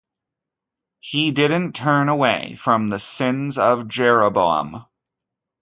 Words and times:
He 0.99 1.29
didn't 1.29 1.73
turn 1.73 2.09
away 2.09 2.55
from 2.55 2.87
the 2.87 2.97
sins 2.97 3.59
of 3.59 3.87
Jeroboam. 3.87 4.87